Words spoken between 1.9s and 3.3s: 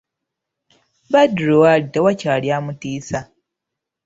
tewakyali amutiisa!